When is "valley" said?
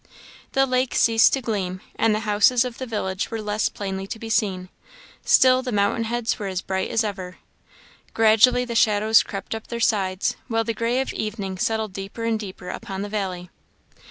13.09-13.51